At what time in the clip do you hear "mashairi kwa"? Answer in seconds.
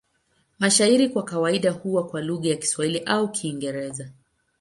0.59-1.23